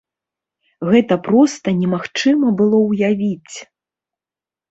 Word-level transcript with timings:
Гэта 0.93 1.17
проста 1.27 1.67
немагчыма 1.81 2.47
было 2.61 2.77
ўявіць! 2.89 3.57